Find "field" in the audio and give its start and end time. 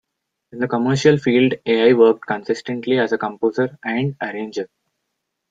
1.19-1.53